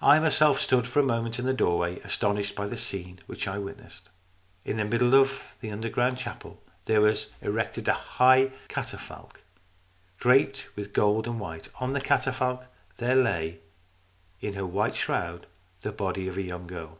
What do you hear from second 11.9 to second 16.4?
the catafalque there lay in her white shroud the body of